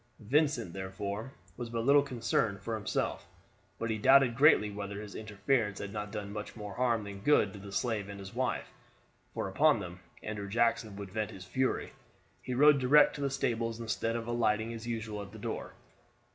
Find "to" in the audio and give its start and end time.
7.53-7.59, 13.13-13.21